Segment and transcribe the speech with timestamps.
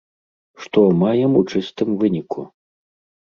[0.63, 2.47] Што маем у чыстым выніку?